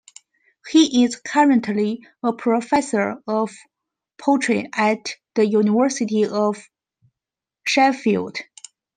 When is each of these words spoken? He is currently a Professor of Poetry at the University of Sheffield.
He 0.67 1.03
is 1.03 1.15
currently 1.17 2.03
a 2.23 2.33
Professor 2.33 3.21
of 3.27 3.55
Poetry 4.17 4.67
at 4.73 5.13
the 5.35 5.45
University 5.45 6.25
of 6.25 6.57
Sheffield. 7.67 8.39